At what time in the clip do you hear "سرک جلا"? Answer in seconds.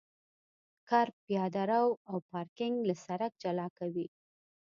3.05-3.67